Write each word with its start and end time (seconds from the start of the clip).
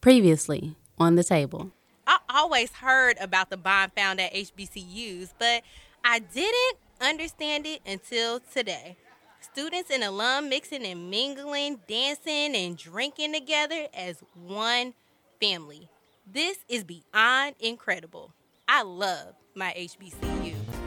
Previously 0.00 0.76
on 0.96 1.16
the 1.16 1.24
table. 1.24 1.72
I 2.06 2.18
always 2.30 2.70
heard 2.70 3.18
about 3.20 3.50
the 3.50 3.56
bond 3.56 3.92
found 3.96 4.20
at 4.20 4.32
HBCUs, 4.32 5.30
but 5.38 5.62
I 6.04 6.20
didn't 6.20 6.78
understand 7.00 7.66
it 7.66 7.80
until 7.84 8.40
today. 8.40 8.96
Students 9.40 9.90
and 9.90 10.04
alum 10.04 10.48
mixing 10.48 10.84
and 10.84 11.10
mingling, 11.10 11.80
dancing 11.88 12.54
and 12.54 12.76
drinking 12.76 13.32
together 13.32 13.88
as 13.92 14.22
one 14.34 14.94
family. 15.40 15.88
This 16.30 16.58
is 16.68 16.84
beyond 16.84 17.56
incredible. 17.58 18.32
I 18.68 18.82
love 18.82 19.34
my 19.54 19.74
HBCU. 19.76 20.77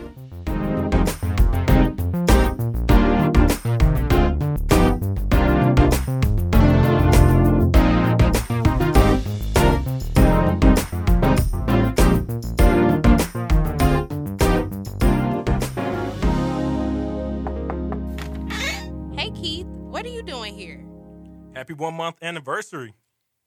Happy 21.71 21.79
one 21.79 21.93
month 21.93 22.17
anniversary. 22.21 22.95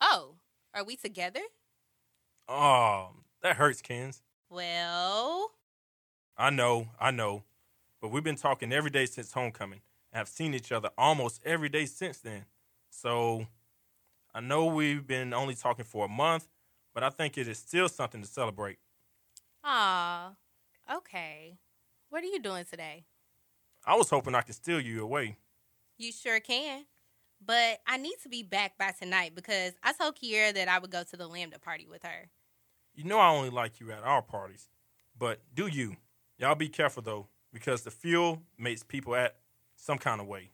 Oh, 0.00 0.36
are 0.72 0.82
we 0.82 0.96
together? 0.96 1.42
Oh, 2.48 3.10
that 3.42 3.56
hurts, 3.56 3.82
Kens. 3.82 4.22
Well, 4.48 5.50
I 6.38 6.48
know, 6.48 6.88
I 6.98 7.10
know. 7.10 7.42
But 8.00 8.08
we've 8.08 8.24
been 8.24 8.36
talking 8.36 8.72
every 8.72 8.88
day 8.88 9.04
since 9.04 9.32
homecoming 9.32 9.82
and 10.10 10.16
have 10.18 10.28
seen 10.28 10.54
each 10.54 10.72
other 10.72 10.88
almost 10.96 11.42
every 11.44 11.68
day 11.68 11.84
since 11.84 12.16
then. 12.20 12.46
So 12.88 13.46
I 14.34 14.40
know 14.40 14.64
we've 14.64 15.06
been 15.06 15.34
only 15.34 15.54
talking 15.54 15.84
for 15.84 16.06
a 16.06 16.08
month, 16.08 16.48
but 16.94 17.02
I 17.02 17.10
think 17.10 17.36
it 17.36 17.46
is 17.46 17.58
still 17.58 17.90
something 17.90 18.22
to 18.22 18.26
celebrate. 18.26 18.78
ah, 19.62 20.32
okay. 20.90 21.58
What 22.08 22.22
are 22.22 22.28
you 22.28 22.40
doing 22.40 22.64
today? 22.64 23.04
I 23.84 23.96
was 23.96 24.08
hoping 24.08 24.34
I 24.34 24.40
could 24.40 24.54
steal 24.54 24.80
you 24.80 25.02
away. 25.02 25.36
You 25.98 26.10
sure 26.10 26.40
can. 26.40 26.86
But 27.44 27.80
I 27.86 27.96
need 27.98 28.16
to 28.22 28.28
be 28.28 28.42
back 28.42 28.78
by 28.78 28.92
tonight 28.98 29.34
because 29.34 29.72
I 29.82 29.92
told 29.92 30.16
Kiera 30.16 30.54
that 30.54 30.68
I 30.68 30.78
would 30.78 30.90
go 30.90 31.02
to 31.02 31.16
the 31.16 31.26
Lambda 31.26 31.58
party 31.58 31.86
with 31.88 32.02
her. 32.02 32.30
You 32.94 33.04
know 33.04 33.18
I 33.18 33.30
only 33.30 33.50
like 33.50 33.80
you 33.80 33.90
at 33.90 34.02
our 34.02 34.22
parties. 34.22 34.68
But 35.18 35.40
do 35.54 35.66
you? 35.66 35.96
Y'all 36.38 36.54
be 36.54 36.68
careful 36.68 37.02
though, 37.02 37.26
because 37.52 37.82
the 37.82 37.90
fuel 37.90 38.42
makes 38.58 38.82
people 38.82 39.14
act 39.14 39.36
some 39.76 39.98
kind 39.98 40.20
of 40.20 40.26
way. 40.26 40.50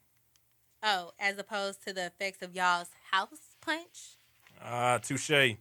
Oh, 0.83 1.13
as 1.19 1.39
opposed 1.39 1.85
to 1.87 1.93
the 1.93 2.07
effects 2.07 2.43
of 2.43 2.55
y'all's 2.55 2.91
house 3.11 3.55
punch? 3.61 4.17
Ah, 4.63 4.99
touche. 4.99 5.57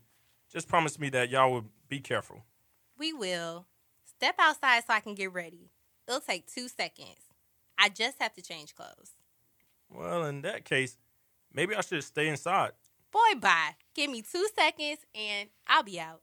Just 0.52 0.67
promise 0.67 0.98
me 0.98 1.09
that 1.09 1.30
y'all 1.30 1.52
will 1.52 1.66
be 1.88 2.00
careful. 2.00 2.44
We 2.98 3.14
will. 3.14 3.66
Step 4.06 4.36
outside 4.39 4.83
so 4.86 4.94
I 4.94 5.00
can 5.00 5.16
get 5.16 5.31
ready. 5.33 5.72
It'll 6.08 6.20
take 6.20 6.48
two 6.48 6.67
seconds. 6.67 7.28
I 7.78 7.89
just 7.89 8.17
have 8.20 8.33
to 8.33 8.42
change 8.42 8.76
clothes. 8.76 9.11
Well, 9.89 10.26
in 10.26 10.42
that 10.42 10.66
case, 10.66 10.98
maybe 11.53 11.75
I 11.75 11.81
should 11.81 12.03
stay 12.03 12.28
inside. 12.28 12.72
Boy, 13.11 13.39
bye. 13.39 13.75
Give 13.95 14.09
me 14.09 14.22
two 14.22 14.47
seconds 14.55 15.00
and 15.16 15.50
I'll 15.67 15.83
be 15.83 16.00
out. 16.00 16.22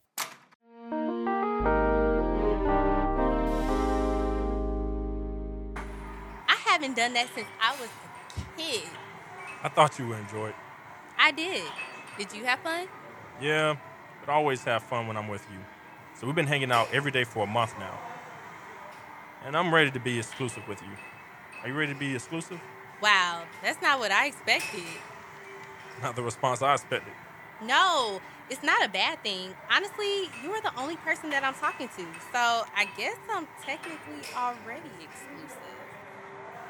I 6.47 6.55
haven't 6.65 6.95
done 6.95 7.13
that 7.13 7.27
since 7.35 7.47
I 7.61 7.71
was 7.79 7.89
a 7.89 8.57
kid. 8.59 8.83
I 9.63 9.69
thought 9.69 9.97
you 9.99 10.07
would 10.07 10.19
enjoy 10.19 10.49
it. 10.49 10.55
I 11.17 11.31
did. 11.31 11.63
Did 12.17 12.33
you 12.33 12.45
have 12.45 12.59
fun? 12.59 12.87
Yeah, 13.41 13.75
but 14.21 14.31
I 14.31 14.35
always 14.35 14.63
have 14.63 14.83
fun 14.83 15.07
when 15.07 15.17
I'm 15.17 15.27
with 15.27 15.45
you. 15.51 15.59
So 16.19 16.25
we've 16.25 16.35
been 16.35 16.47
hanging 16.47 16.71
out 16.71 16.87
every 16.93 17.11
day 17.11 17.23
for 17.23 17.43
a 17.43 17.47
month 17.47 17.73
now. 17.77 17.99
And 19.45 19.55
I'm 19.55 19.73
ready 19.73 19.91
to 19.91 19.99
be 19.99 20.19
exclusive 20.19 20.67
with 20.67 20.81
you. 20.81 20.89
Are 21.61 21.67
you 21.67 21.75
ready 21.75 21.93
to 21.93 21.99
be 21.99 22.15
exclusive? 22.15 22.59
Wow, 23.01 23.43
that's 23.61 23.81
not 23.81 23.99
what 23.99 24.11
I 24.11 24.27
expected. 24.27 24.83
Not 26.01 26.15
the 26.15 26.23
response 26.23 26.61
I 26.61 26.73
expected. 26.73 27.13
No, 27.63 28.21
it's 28.49 28.63
not 28.63 28.85
a 28.85 28.89
bad 28.89 29.23
thing. 29.23 29.53
Honestly, 29.71 30.29
you 30.43 30.51
are 30.51 30.61
the 30.61 30.77
only 30.79 30.95
person 30.97 31.29
that 31.31 31.43
I'm 31.43 31.55
talking 31.55 31.87
to. 31.87 32.05
So 32.31 32.65
I 32.75 32.87
guess 32.97 33.17
I'm 33.31 33.47
technically 33.63 34.21
already 34.35 34.91
exclusive. 35.01 35.57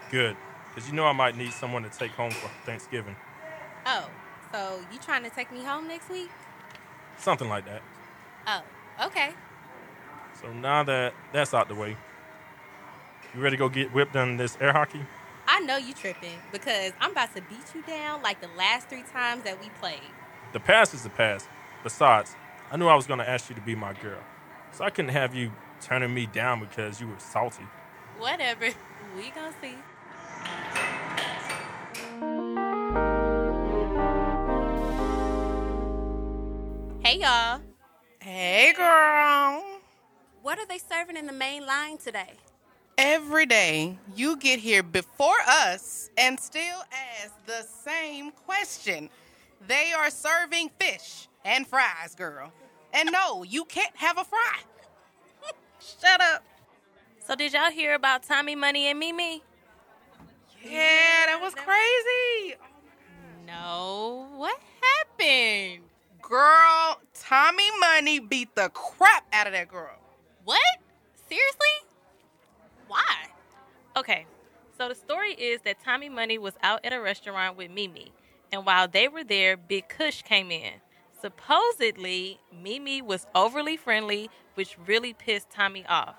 Good, 0.09 0.38
because 0.73 0.89
you 0.89 0.95
know 0.95 1.05
I 1.05 1.11
might 1.11 1.35
need 1.35 1.51
someone 1.51 1.83
to 1.83 1.89
take 1.89 2.11
home 2.11 2.31
for 2.31 2.49
Thanksgiving. 2.65 3.15
Oh, 3.85 4.09
so 4.53 4.79
you 4.91 4.99
trying 4.99 5.23
to 5.23 5.29
take 5.29 5.51
me 5.51 5.63
home 5.63 5.88
next 5.88 6.09
week? 6.09 6.29
Something 7.17 7.49
like 7.49 7.65
that. 7.65 7.81
Oh, 8.47 8.61
okay. 9.07 9.31
So 10.41 10.53
now 10.53 10.83
that 10.83 11.13
that's 11.33 11.53
out 11.53 11.67
the 11.67 11.75
way, 11.75 11.97
you 13.35 13.41
ready 13.41 13.57
to 13.57 13.59
go 13.59 13.67
get 13.67 13.94
whipped 13.94 14.15
on 14.15 14.38
this 14.38 14.57
air 14.61 14.71
hockey? 14.71 15.01
I 15.57 15.59
know 15.62 15.78
you 15.78 15.91
tripping 15.95 16.38
because 16.51 16.91
I'm 17.01 17.09
about 17.13 17.35
to 17.35 17.41
beat 17.41 17.73
you 17.73 17.81
down 17.81 18.22
like 18.22 18.41
the 18.41 18.50
last 18.56 18.90
three 18.90 19.01
times 19.12 19.41
that 19.41 19.59
we 19.59 19.69
played. 19.81 19.97
The 20.53 20.59
past 20.59 20.94
is 20.94 21.01
the 21.01 21.09
past. 21.09 21.50
Besides, 21.84 22.35
I 22.69 22.78
knew 22.78 22.85
I 22.85 22.94
was 22.94 23.07
going 23.07 23.18
to 23.18 23.28
ask 23.28 23.50
you 23.50 23.56
to 23.56 23.62
be 23.62 23.73
my 23.73 23.94
girl. 23.94 24.19
So 24.72 24.84
I 24.84 24.91
couldn't 24.91 25.13
have 25.13 25.34
you 25.34 25.51
turning 25.81 26.13
me 26.13 26.28
down 26.28 26.59
because 26.59 27.01
you 27.01 27.07
were 27.07 27.18
salty. 27.18 27.63
Whatever. 28.19 28.69
We 29.16 29.31
gonna 29.31 29.53
see. 29.62 29.73
Hey 37.00 37.19
y'all. 37.19 37.62
Hey, 38.19 38.74
girl. 38.75 39.63
What 40.44 40.59
are 40.59 40.68
they 40.68 40.78
serving 40.78 41.16
in 41.18 41.25
the 41.25 41.34
main 41.34 41.66
line 41.66 41.97
today? 41.97 42.34
Every 42.97 43.46
day 43.46 44.00
you 44.16 44.38
get 44.38 44.59
here 44.59 44.81
before 44.81 45.38
us 45.47 46.09
and 46.18 46.40
still 46.40 46.81
ask 46.91 47.31
the 47.46 47.63
same 47.84 48.31
question. 48.31 49.09
They 49.68 49.94
are 49.94 50.09
serving 50.09 50.72
fish 50.80 51.28
and 51.46 51.68
fries, 51.68 52.16
girl. 52.16 52.52
And 52.94 53.12
no, 53.12 53.44
you 53.44 53.66
can't 53.66 53.96
have 53.97 54.18
a 54.18 54.24
fry. 54.24 54.59
Shut 55.80 56.19
up. 56.22 56.44
So 57.19 57.36
did 57.36 57.53
y'all 57.53 57.69
hear 57.69 57.94
about 57.94 58.24
Tommy 58.24 58.56
Money 58.56 58.88
and 58.88 58.97
Mimi? 58.97 59.44
Yeah, 60.63 61.25
that 61.28 61.40
was 61.40 61.53
crazy. 61.53 62.56
No, 63.46 64.28
what 64.36 64.59
happened? 64.81 65.84
Girl, 66.22 67.00
Tommy 67.13 67.69
Money 67.80 68.19
beat 68.19 68.56
the 68.56 68.69
crap 68.69 69.25
out 69.31 69.46
of 69.46 69.53
that 69.53 69.68
girl. 69.68 70.00
What? 70.46 70.62
Seriously? 71.30 71.68
Why? 72.88 73.28
Okay, 73.96 74.25
so 74.88 74.94
the 74.94 75.00
story 75.00 75.34
is 75.34 75.59
that 75.66 75.84
Tommy 75.84 76.08
Money 76.08 76.38
was 76.38 76.53
out 76.64 76.80
at 76.86 76.94
a 76.94 77.02
restaurant 77.02 77.58
with 77.58 77.70
Mimi, 77.70 78.14
and 78.53 78.66
while 78.66 78.88
they 78.88 79.09
were 79.09 79.24
there, 79.24 79.58
Big 79.58 79.90
Kush 79.90 80.22
came 80.22 80.50
in. 80.50 80.75
Supposedly, 81.20 82.40
Mimi 82.53 83.02
was 83.02 83.28
overly 83.36 83.75
friendly, 83.75 84.30
which 84.53 84.78
really 84.86 85.12
pissed 85.12 85.50
Tommy 85.50 85.86
off. 85.88 86.16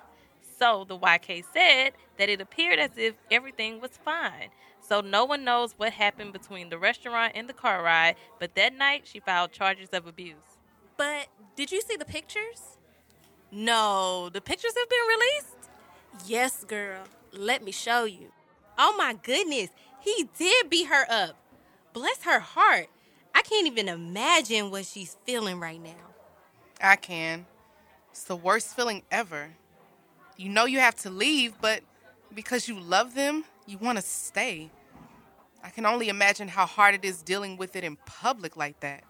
So 0.58 0.84
the 0.86 0.98
YK 0.98 1.44
said 1.50 1.92
that 2.18 2.28
it 2.28 2.42
appeared 2.42 2.78
as 2.78 2.90
if 2.98 3.14
everything 3.30 3.80
was 3.80 3.92
fine. 4.04 4.50
So 4.86 5.00
no 5.00 5.24
one 5.24 5.44
knows 5.44 5.72
what 5.78 5.92
happened 5.94 6.34
between 6.34 6.68
the 6.68 6.78
restaurant 6.78 7.32
and 7.34 7.48
the 7.48 7.54
car 7.54 7.82
ride, 7.82 8.16
but 8.38 8.54
that 8.56 8.76
night 8.76 9.06
she 9.06 9.20
filed 9.20 9.52
charges 9.52 9.88
of 9.94 10.06
abuse. 10.06 10.58
But 10.98 11.28
did 11.56 11.72
you 11.72 11.80
see 11.80 11.96
the 11.96 12.04
pictures? 12.04 12.76
No, 13.50 14.28
the 14.30 14.42
pictures 14.42 14.74
have 14.76 14.90
been 14.90 14.98
released? 15.08 15.70
Yes, 16.26 16.64
girl. 16.64 17.04
Let 17.32 17.64
me 17.64 17.72
show 17.72 18.04
you. 18.04 18.32
Oh 18.78 18.94
my 18.96 19.14
goodness. 19.22 19.70
He 20.00 20.28
did 20.38 20.70
beat 20.70 20.86
her 20.86 21.04
up. 21.10 21.36
Bless 21.92 22.22
her 22.22 22.38
heart. 22.38 22.86
I 23.34 23.42
can't 23.42 23.66
even 23.66 23.88
imagine 23.88 24.70
what 24.70 24.86
she's 24.86 25.16
feeling 25.24 25.58
right 25.60 25.82
now. 25.82 26.14
I 26.80 26.96
can. 26.96 27.46
It's 28.10 28.24
the 28.24 28.36
worst 28.36 28.74
feeling 28.74 29.02
ever. 29.10 29.50
You 30.36 30.48
know 30.48 30.64
you 30.64 30.78
have 30.78 30.94
to 30.96 31.10
leave, 31.10 31.54
but 31.60 31.82
because 32.34 32.68
you 32.68 32.78
love 32.78 33.14
them, 33.14 33.44
you 33.66 33.78
want 33.78 33.98
to 33.98 34.02
stay. 34.02 34.70
I 35.62 35.70
can 35.70 35.84
only 35.84 36.08
imagine 36.08 36.48
how 36.48 36.66
hard 36.66 36.94
it 36.94 37.04
is 37.04 37.22
dealing 37.22 37.56
with 37.56 37.74
it 37.74 37.82
in 37.82 37.96
public 38.06 38.56
like 38.56 38.78
that. 38.80 39.02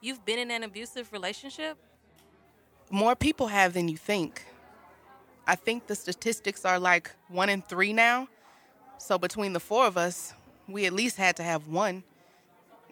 You've 0.00 0.24
been 0.24 0.38
in 0.38 0.50
an 0.50 0.62
abusive 0.62 1.12
relationship? 1.12 1.76
More 2.90 3.16
people 3.16 3.48
have 3.48 3.72
than 3.72 3.88
you 3.88 3.96
think. 3.96 4.44
I 5.46 5.56
think 5.56 5.86
the 5.86 5.94
statistics 5.94 6.64
are 6.64 6.78
like 6.78 7.10
one 7.28 7.48
in 7.48 7.62
three 7.62 7.92
now. 7.92 8.28
So 8.98 9.18
between 9.18 9.52
the 9.52 9.60
four 9.60 9.86
of 9.86 9.96
us, 9.96 10.32
we 10.68 10.86
at 10.86 10.92
least 10.92 11.16
had 11.16 11.36
to 11.36 11.42
have 11.42 11.68
one. 11.68 12.02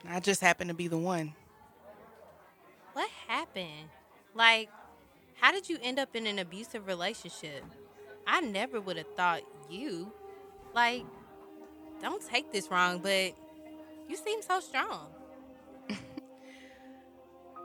I 0.09 0.21
just 0.21 0.41
happened 0.41 0.69
to 0.69 0.75
be 0.75 0.89
the 0.89 0.99
one. 0.99 1.35
What 2.93 3.09
happened? 3.29 3.89
Like, 4.35 4.69
how 5.37 5.53
did 5.53 5.69
you 5.69 5.79
end 5.83 5.99
up 5.99 6.15
in 6.15 6.27
an 6.27 6.39
abusive 6.39 6.87
relationship? 6.87 7.65
I 8.27 8.41
never 8.41 8.81
would 8.81 8.97
have 8.97 9.15
thought 9.17 9.43
you. 9.71 10.13
Like, 10.75 11.05
don't 12.01 12.23
take 12.27 12.53
this 12.53 12.71
wrong, 12.71 12.99
but 12.99 13.33
you 14.09 14.17
seem 14.17 14.43
so 14.43 14.61
strong. 14.61 15.09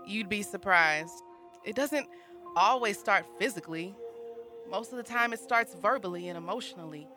you'd 0.07 0.29
be 0.29 0.43
surprised. 0.43 1.13
It 1.63 1.75
doesn't 1.75 2.07
always 2.55 2.97
start 2.97 3.25
physically, 3.37 3.95
most 4.69 4.91
of 4.91 4.97
the 4.97 5.03
time, 5.03 5.33
it 5.33 5.39
starts 5.39 5.73
verbally 5.75 6.27
and 6.27 6.37
emotionally. 6.37 7.07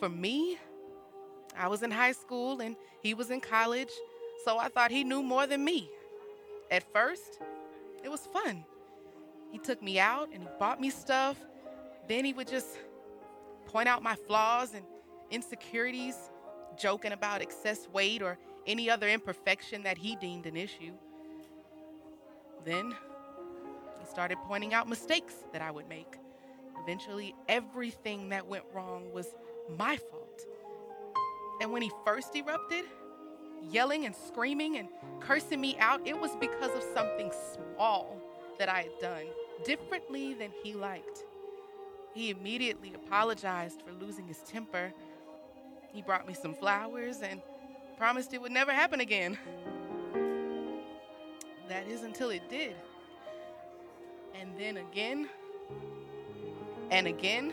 For 0.00 0.08
me, 0.08 0.56
I 1.54 1.68
was 1.68 1.82
in 1.82 1.90
high 1.90 2.12
school 2.12 2.60
and 2.60 2.74
he 3.02 3.12
was 3.12 3.30
in 3.30 3.42
college, 3.42 3.90
so 4.46 4.56
I 4.56 4.68
thought 4.68 4.90
he 4.90 5.04
knew 5.04 5.22
more 5.22 5.46
than 5.46 5.62
me. 5.62 5.90
At 6.70 6.90
first, 6.90 7.38
it 8.02 8.08
was 8.08 8.20
fun. 8.20 8.64
He 9.52 9.58
took 9.58 9.82
me 9.82 10.00
out 10.00 10.30
and 10.32 10.42
he 10.42 10.48
bought 10.58 10.80
me 10.80 10.88
stuff. 10.88 11.36
Then 12.08 12.24
he 12.24 12.32
would 12.32 12.48
just 12.48 12.78
point 13.66 13.88
out 13.88 14.02
my 14.02 14.14
flaws 14.14 14.72
and 14.72 14.86
insecurities, 15.30 16.16
joking 16.78 17.12
about 17.12 17.42
excess 17.42 17.86
weight 17.92 18.22
or 18.22 18.38
any 18.66 18.88
other 18.88 19.08
imperfection 19.08 19.82
that 19.82 19.98
he 19.98 20.16
deemed 20.16 20.46
an 20.46 20.56
issue. 20.56 20.92
Then 22.64 22.94
he 24.00 24.06
started 24.06 24.38
pointing 24.46 24.72
out 24.72 24.88
mistakes 24.88 25.34
that 25.52 25.60
I 25.60 25.70
would 25.70 25.88
make. 25.88 26.16
Eventually, 26.82 27.34
everything 27.48 28.30
that 28.30 28.46
went 28.46 28.64
wrong 28.72 29.12
was 29.12 29.26
my 29.78 29.96
fault. 29.96 30.46
And 31.60 31.72
when 31.72 31.82
he 31.82 31.90
first 32.04 32.34
erupted, 32.34 32.84
yelling 33.70 34.06
and 34.06 34.14
screaming 34.14 34.78
and 34.78 34.88
cursing 35.20 35.60
me 35.60 35.76
out, 35.78 36.00
it 36.06 36.18
was 36.18 36.34
because 36.36 36.74
of 36.74 36.82
something 36.94 37.30
small 37.54 38.20
that 38.58 38.68
I 38.68 38.82
had 38.82 38.98
done 39.00 39.26
differently 39.64 40.34
than 40.34 40.50
he 40.62 40.72
liked. 40.72 41.24
He 42.14 42.30
immediately 42.30 42.94
apologized 42.94 43.82
for 43.82 43.92
losing 44.04 44.26
his 44.26 44.38
temper. 44.38 44.92
He 45.92 46.02
brought 46.02 46.26
me 46.26 46.34
some 46.34 46.54
flowers 46.54 47.20
and 47.22 47.40
promised 47.96 48.32
it 48.34 48.40
would 48.40 48.52
never 48.52 48.72
happen 48.72 49.00
again. 49.00 49.38
That 51.68 51.86
is 51.86 52.02
until 52.02 52.30
it 52.30 52.48
did. 52.48 52.74
And 54.40 54.58
then 54.58 54.78
again, 54.78 55.28
and 56.90 57.06
again 57.06 57.52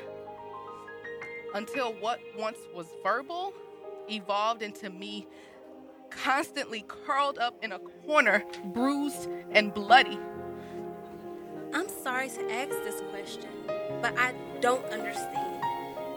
until 1.54 1.94
what 1.94 2.20
once 2.38 2.58
was 2.74 2.88
verbal 3.04 3.54
evolved 4.10 4.62
into 4.62 4.90
me 4.90 5.28
constantly 6.10 6.84
curled 6.88 7.38
up 7.38 7.56
in 7.64 7.72
a 7.72 7.80
corner, 8.06 8.44
bruised 8.66 9.28
and 9.52 9.74
bloody. 9.74 10.20
I'm 11.74 11.90
sorry 12.04 12.30
to 12.30 12.52
ask 12.52 12.70
this 12.70 13.02
question, 13.12 13.50
but 14.02 14.18
I 14.18 14.34
don't 14.62 14.86
understand. 14.86 15.64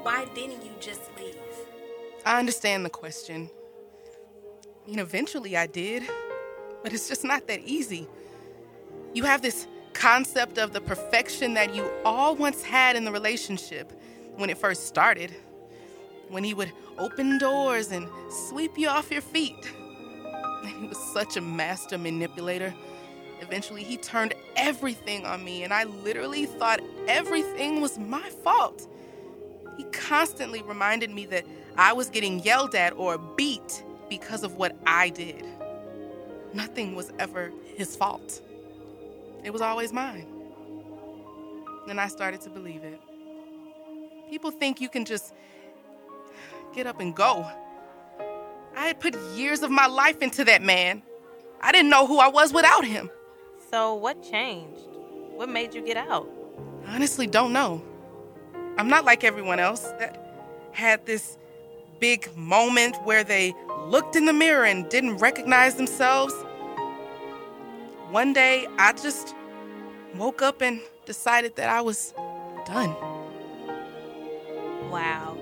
Why 0.03 0.27
didn't 0.35 0.65
you 0.65 0.71
just 0.81 1.03
leave? 1.19 1.37
I 2.25 2.39
understand 2.39 2.85
the 2.85 2.91
question. 2.91 3.51
I 4.87 4.91
mean, 4.91 4.99
eventually 4.99 5.57
I 5.57 5.67
did, 5.67 6.05
but 6.83 6.93
it's 6.93 7.09
just 7.09 7.25
not 7.25 7.47
that 7.49 7.61
easy. 7.61 8.09
You 9.13 9.25
have 9.25 9.43
this 9.43 9.67
concept 9.93 10.59
of 10.59 10.73
the 10.73 10.81
perfection 10.81 11.55
that 11.55 11.75
you 11.75 11.91
all 12.05 12.37
once 12.37 12.63
had 12.63 12.97
in 12.97 13.05
the 13.05 13.13
relationship 13.13 13.93
when 14.37 14.51
it 14.51 14.59
first 14.59 14.87
started. 14.87 15.35
When 16.29 16.45
he 16.45 16.55
would 16.55 16.73
open 16.99 17.39
doors 17.39 17.91
and 17.91 18.09
sweep 18.49 18.79
you 18.79 18.89
off 18.89 19.11
your 19.11 19.23
feet. 19.23 19.73
He 20.81 20.87
was 20.87 20.99
such 21.15 21.37
a 21.37 21.41
master 21.41 21.97
manipulator. 21.97 22.75
Eventually, 23.41 23.83
he 23.83 23.97
turned 23.97 24.35
everything 24.57 25.25
on 25.25 25.43
me, 25.43 25.63
and 25.63 25.73
I 25.73 25.85
literally 25.85 26.45
thought 26.45 26.81
everything 27.09 27.81
was 27.81 27.99
my 27.99 28.29
fault. 28.45 28.87
He 29.79 29.85
constantly 29.85 30.61
reminded 30.63 31.11
me 31.11 31.25
that 31.27 31.47
I 31.77 31.95
was 31.95 32.11
getting 32.11 32.41
yelled 32.41 32.75
at 32.75 32.93
or 32.93 33.17
beat 33.17 33.83
because 34.11 34.43
of 34.43 34.57
what 34.57 34.77
I 34.87 35.09
did. 35.09 35.47
Nothing 36.53 36.95
was 36.95 37.13
ever 37.19 37.53
his 37.77 37.97
fault. 37.97 38.43
It 39.45 39.51
was 39.51 39.63
always 39.63 39.93
mine. 39.93 40.27
And 41.89 42.01
I 42.01 42.09
started 42.09 42.43
to 42.43 42.51
believe 42.51 42.85
it. 42.85 43.01
People 44.31 44.53
think 44.53 44.81
you 44.81 44.89
can 44.89 45.05
just 45.05 45.35
get 46.73 46.87
up 46.87 47.01
and 47.01 47.17
go. 47.17 47.45
I 48.77 48.87
had 48.87 49.01
put 49.01 49.17
years 49.35 49.65
of 49.65 49.73
my 49.73 49.89
life 49.89 50.23
into 50.23 50.45
that 50.45 50.63
man. 50.63 51.03
I 51.61 51.73
didn't 51.73 51.91
know 51.91 52.07
who 52.07 52.19
I 52.21 52.29
was 52.29 52.53
without 52.53 52.85
him. 52.85 53.11
So, 53.73 53.95
what 53.95 54.23
changed? 54.23 54.87
What 55.35 55.49
made 55.49 55.75
you 55.75 55.85
get 55.85 55.97
out? 55.97 56.31
I 56.87 56.95
honestly 56.95 57.27
don't 57.27 57.53
know. 57.53 57.83
I'm 58.79 58.89
not 58.89 59.05
like 59.05 59.25
everyone 59.25 59.59
else 59.59 59.83
that 59.99 60.17
had 60.71 61.05
this 61.07 61.37
big 61.99 62.31
moment 62.37 62.97
where 63.03 63.25
they 63.25 63.53
looked 63.87 64.15
in 64.15 64.27
the 64.27 64.33
mirror 64.33 64.65
and 64.65 64.89
didn't 64.89 65.17
recognize 65.17 65.75
themselves. 65.75 66.35
One 68.11 68.33
day, 68.33 68.69
I 68.79 68.93
just 68.93 69.35
woke 70.15 70.41
up 70.41 70.63
and 70.63 70.81
decided 71.05 71.57
that 71.57 71.69
I 71.69 71.81
was 71.81 72.15
done. 72.65 72.95
Wow. 74.91 75.39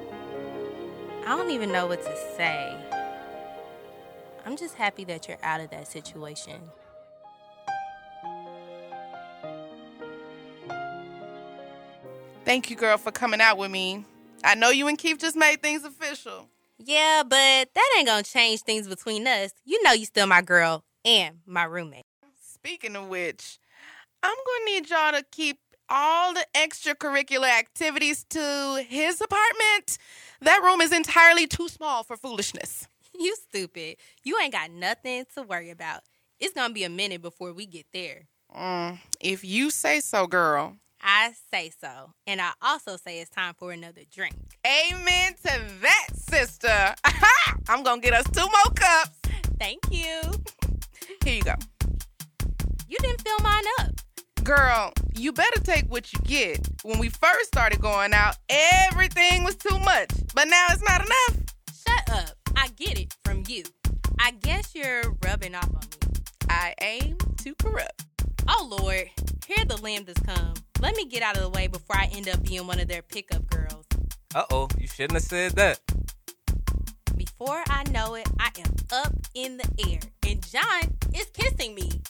I 1.25 1.37
don't 1.37 1.51
even 1.51 1.73
know 1.73 1.87
what 1.87 2.03
to 2.05 2.17
say. 2.37 2.77
I'm 4.45 4.57
just 4.57 4.75
happy 4.75 5.05
that 5.05 5.27
you're 5.27 5.39
out 5.43 5.61
of 5.61 5.71
that 5.71 5.89
situation. 5.89 6.61
Thank 12.45 12.71
you, 12.71 12.77
girl, 12.77 12.99
for 12.99 13.11
coming 13.11 13.41
out 13.41 13.59
with 13.59 13.71
me. 13.71 14.05
I 14.45 14.55
know 14.55 14.71
you 14.71 14.87
and 14.87 14.99
Keith 14.99 15.19
just 15.19 15.37
made 15.37 15.63
things 15.63 15.85
official. 15.85 16.49
Yeah, 16.79 17.23
but 17.23 17.69
that 17.75 17.95
ain't 17.99 18.07
gonna 18.07 18.23
change 18.23 18.61
things 18.61 18.87
between 18.87 19.27
us. 19.27 19.53
You 19.65 19.83
know 19.83 19.93
you 19.93 20.05
still 20.05 20.27
my 20.27 20.43
girl 20.43 20.85
and 21.05 21.39
my 21.47 21.65
roommate. 21.65 22.07
Speaking 22.41 22.97
of 22.97 23.09
which, 23.09 23.59
I'm 24.23 24.37
gonna 24.37 24.65
need 24.67 24.91
y'all 24.91 25.13
to 25.13 25.25
keep 25.31 25.59
all 25.89 26.35
the 26.35 26.47
extracurricular 26.55 27.49
activities 27.49 28.25
to 28.31 28.85
his 28.89 29.21
apartment. 29.21 29.99
That 30.41 30.63
room 30.63 30.81
is 30.81 30.93
entirely 30.93 31.47
too 31.47 31.69
small 31.69 32.03
for 32.05 32.17
foolishness. 32.17 32.87
You 33.21 33.35
stupid. 33.35 33.97
You 34.23 34.39
ain't 34.41 34.53
got 34.53 34.71
nothing 34.71 35.25
to 35.35 35.43
worry 35.43 35.71
about. 35.71 36.03
It's 36.39 36.55
gonna 36.55 36.73
be 36.73 36.85
a 36.85 36.89
minute 36.89 37.21
before 37.21 37.53
we 37.53 37.67
get 37.67 37.87
there. 37.93 38.29
Mm, 38.57 39.01
if 39.19 39.45
you 39.45 39.71
say 39.71 39.99
so, 39.99 40.29
girl. 40.29 40.77
I 41.03 41.33
say 41.51 41.73
so. 41.81 42.13
And 42.29 42.41
I 42.41 42.53
also 42.63 42.97
say 42.97 43.19
it's 43.21 43.31
time 43.31 43.55
for 43.59 43.73
another 43.73 44.03
drink. 44.09 44.37
Amen 44.65 45.35
to 45.35 45.63
that, 45.83 46.07
sister. 46.15 46.95
I'm 47.69 47.83
gonna 47.83 48.01
get 48.01 48.15
us 48.15 48.25
two 48.33 48.43
more 48.43 48.75
cups. 48.75 49.19
Thank 49.59 49.81
you. 49.91 50.21
Here 51.25 51.35
you 51.35 51.43
go. 51.43 51.55
You 52.89 52.99
didn't 53.01 53.23
fill 53.23 53.39
mine 53.43 53.65
up. 53.81 53.91
Girl, 54.49 54.95
you 55.15 55.31
better 55.33 55.61
take 55.61 55.85
what 55.91 56.11
you 56.11 56.21
get. 56.21 56.67
When 56.83 56.99
we 56.99 57.11
first 57.11 57.49
started 57.49 57.83
going 57.83 58.15
out, 58.15 58.39
everything 58.49 59.45
was 59.45 59.57
too 59.57 59.79
much. 59.81 60.09
But 60.35 60.49
now 60.49 60.69
it's 60.71 60.83
not 60.83 61.05
enough. 61.05 61.45
Shut 61.87 62.17
up. 62.17 62.31
I 62.57 62.69
get 62.69 62.99
it 62.99 63.15
from 63.27 63.43
you. 63.47 63.65
I 64.19 64.31
guess 64.31 64.75
you're 64.75 65.03
rubbing 65.23 65.55
off 65.55 65.67
on 65.67 65.83
me. 65.83 66.23
I 66.49 66.75
aim 66.81 67.19
to 67.43 67.55
corrupt. 67.57 68.05
Oh, 68.49 68.79
Lord. 68.81 69.11
Here 69.47 69.67
the 69.67 69.75
lambdas 69.83 70.25
come. 70.25 70.55
Let 70.81 70.97
me 70.97 71.05
get 71.05 71.23
out 71.23 71.37
of 71.37 71.43
the 71.43 71.51
way 71.51 71.67
before 71.67 71.97
I 71.97 72.09
end 72.11 72.31
up 72.31 72.43
being 72.43 72.67
one 72.67 72.81
of 72.81 72.89
their 72.89 73.03
pickup 73.03 73.47
girls. 73.51 73.85
Uh 74.35 74.45
oh, 74.51 74.69
you 74.79 74.87
shouldn't 74.87 75.13
have 75.13 75.25
said 75.25 75.53
that. 75.57 75.79
Before 77.19 77.63
I 77.69 77.85
know 77.91 78.15
it, 78.15 78.27
I 78.41 78.49
am 78.61 78.75
up 78.93 79.13
in 79.35 79.59
the 79.59 79.91
air, 79.91 80.01
and 80.27 80.43
John 80.51 80.97
is 81.15 81.27
kissing 81.35 81.75
me. 81.75 82.01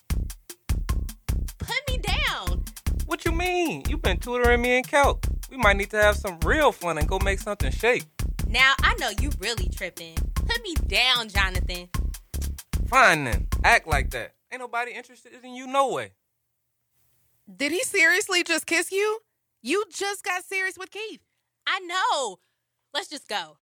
Put 2.29 2.49
me 2.49 2.55
down. 2.55 2.65
What 3.07 3.25
you 3.25 3.33
mean? 3.33 3.85
You've 3.89 4.03
been 4.03 4.19
tutoring 4.19 4.61
me 4.63 4.79
in 4.79 4.85
calc. 4.85 5.27
We 5.51 5.57
might 5.57 5.77
need 5.77 5.91
to 5.91 6.03
have 6.03 6.17
some 6.17 6.39
real 6.41 6.73
fun 6.73 6.99
and 6.99 7.09
go 7.09 7.19
make 7.25 7.39
something 7.39 7.71
shake. 7.73 8.05
Now 8.47 8.75
I 8.83 8.95
know 8.97 9.11
you 9.21 9.31
really 9.41 9.69
tripping. 9.69 10.15
Put 10.35 10.63
me 10.63 10.75
down, 10.87 11.29
Jonathan. 11.29 11.89
Fine 12.89 13.25
then. 13.25 13.47
Act 13.65 13.87
like 13.87 14.11
that. 14.11 14.35
Ain't 14.51 14.61
nobody 14.61 14.93
interested 14.93 15.33
in 15.43 15.55
you 15.55 15.67
no 15.67 15.93
way. 15.93 16.13
Did 17.55 17.73
he 17.73 17.81
seriously 17.81 18.43
just 18.43 18.67
kiss 18.67 18.93
you? 18.93 19.21
You 19.63 19.85
just 19.91 20.25
got 20.25 20.45
serious 20.45 20.79
with 20.79 20.91
Keith. 20.91 21.21
I 21.67 21.81
know. 21.81 22.39
Let's 22.95 23.09
just 23.09 23.29
go. 23.29 23.59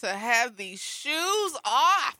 To 0.00 0.08
have 0.08 0.56
these 0.56 0.80
shoes 0.80 1.56
off. 1.64 2.18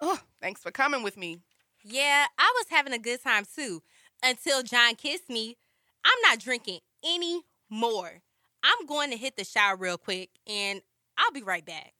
Oh, 0.00 0.20
thanks 0.40 0.62
for 0.62 0.70
coming 0.70 1.02
with 1.02 1.16
me. 1.16 1.40
Yeah, 1.84 2.26
I 2.38 2.52
was 2.56 2.66
having 2.70 2.92
a 2.92 2.98
good 2.98 3.22
time 3.22 3.44
too 3.44 3.82
until 4.22 4.62
John 4.62 4.94
kissed 4.96 5.30
me. 5.30 5.56
I'm 6.04 6.20
not 6.22 6.38
drinking 6.38 6.80
any 7.04 7.42
more. 7.70 8.22
I'm 8.62 8.86
going 8.86 9.10
to 9.10 9.16
hit 9.16 9.36
the 9.36 9.44
shower 9.44 9.76
real 9.76 9.98
quick 9.98 10.30
and 10.46 10.82
I'll 11.16 11.32
be 11.32 11.42
right 11.42 11.64
back. 11.64 11.92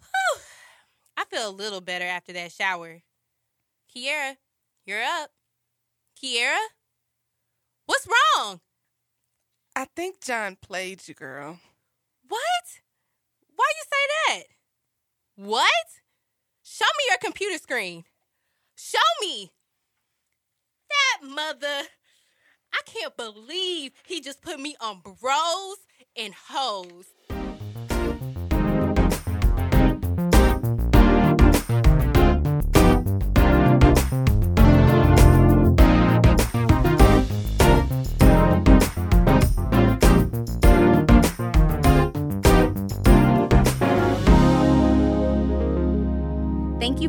Whew. 0.00 0.40
I 1.16 1.24
feel 1.24 1.48
a 1.48 1.50
little 1.50 1.80
better 1.80 2.04
after 2.04 2.32
that 2.32 2.52
shower. 2.52 3.02
Kiera, 3.94 4.36
you're 4.84 5.02
up. 5.02 5.30
Kiera? 6.22 6.58
What's 7.86 8.06
wrong? 8.06 8.60
I 9.78 9.84
think 9.94 10.22
John 10.22 10.56
played 10.56 11.06
you, 11.06 11.12
girl. 11.12 11.60
What? 12.26 12.40
Why 13.54 13.66
you 13.76 13.82
say 13.82 14.38
that? 14.38 14.44
What? 15.46 15.84
Show 16.62 16.86
me 16.86 17.04
your 17.10 17.18
computer 17.18 17.58
screen. 17.58 18.04
Show 18.74 18.98
me. 19.20 19.52
That 20.88 21.28
mother. 21.28 21.88
I 22.72 22.80
can't 22.86 23.18
believe 23.18 23.92
he 24.06 24.22
just 24.22 24.40
put 24.40 24.58
me 24.58 24.76
on 24.80 25.02
bros 25.02 25.76
and 26.16 26.32
hoes. 26.32 27.04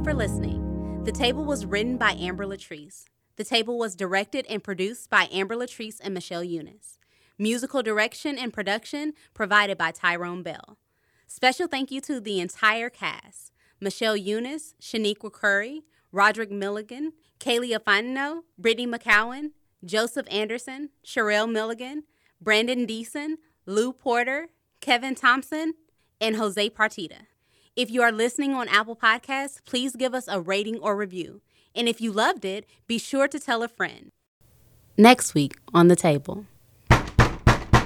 For 0.07 0.13
listening. 0.13 1.03
The 1.03 1.11
Table 1.11 1.43
was 1.43 1.65
written 1.65 1.97
by 1.97 2.11
Amber 2.11 2.45
Latrice. 2.45 3.03
The 3.35 3.43
Table 3.43 3.77
was 3.77 3.93
directed 3.93 4.45
and 4.49 4.63
produced 4.63 5.09
by 5.09 5.27
Amber 5.33 5.53
Latrice 5.57 5.99
and 6.01 6.13
Michelle 6.13 6.45
Eunice. 6.45 6.97
Musical 7.37 7.83
direction 7.83 8.37
and 8.37 8.53
production 8.53 9.11
provided 9.33 9.77
by 9.77 9.91
Tyrone 9.91 10.43
Bell. 10.43 10.77
Special 11.27 11.67
thank 11.67 11.91
you 11.91 11.99
to 11.99 12.21
the 12.21 12.39
entire 12.39 12.89
cast 12.89 13.51
Michelle 13.81 14.15
Eunice, 14.15 14.75
Shaniqua 14.81 15.29
Curry, 15.29 15.83
Roderick 16.13 16.51
Milligan, 16.51 17.11
Kaylee 17.41 17.77
Afino, 17.77 18.43
Brittany 18.57 18.87
McCowan, 18.87 19.51
Joseph 19.83 20.27
Anderson, 20.31 20.91
Sherelle 21.05 21.51
Milligan, 21.51 22.03
Brandon 22.39 22.87
Deason, 22.87 23.39
Lou 23.65 23.91
Porter, 23.91 24.47
Kevin 24.79 25.15
Thompson, 25.15 25.73
and 26.21 26.37
Jose 26.37 26.69
Partita. 26.69 27.23
If 27.77 27.91
you 27.91 28.01
are 28.01 28.11
listening 28.11 28.55
on 28.55 28.67
Apple 28.69 28.95
Podcasts, 28.95 29.63
please 29.63 29.95
give 29.95 30.15
us 30.15 30.27
a 30.27 30.41
rating 30.41 30.79
or 30.79 30.95
review. 30.95 31.41
And 31.75 31.87
if 31.87 32.01
you 32.01 32.11
loved 32.11 32.43
it, 32.43 32.65
be 32.87 32.97
sure 32.97 33.27
to 33.27 33.39
tell 33.39 33.61
a 33.61 33.67
friend. 33.67 34.09
Next 34.97 35.35
week 35.35 35.59
on 35.75 35.87
the 35.87 35.95
table. 35.95 36.47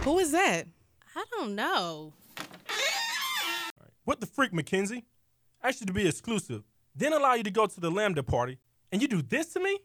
Who 0.03 0.17
is 0.17 0.31
that? 0.31 0.67
I 1.13 1.25
don't 1.31 1.55
know. 1.55 2.13
What 4.05 4.21
the 4.21 4.27
freak, 4.27 4.53
Mackenzie? 4.53 5.03
Asked 5.61 5.81
you 5.81 5.87
to 5.87 5.93
be 5.93 6.07
exclusive, 6.07 6.63
then 6.95 7.11
allow 7.11 7.33
you 7.33 7.43
to 7.43 7.51
go 7.51 7.67
to 7.67 7.79
the 7.81 7.91
Lambda 7.91 8.23
party, 8.23 8.59
and 8.93 9.01
you 9.01 9.09
do 9.09 9.21
this 9.21 9.47
to 9.47 9.59
me? 9.59 9.77